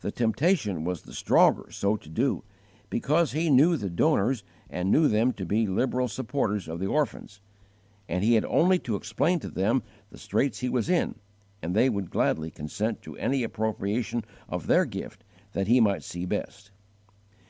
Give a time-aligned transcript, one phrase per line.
[0.00, 2.44] The temptation was the stronger so to do,
[2.88, 7.42] because he knew the donors and knew them to be liberal supporters of the orphans;
[8.08, 11.16] and he had only to explain to them the straits he was in
[11.60, 16.24] and they would gladly consent to any appropriation of their gift that he might see
[16.24, 16.70] best!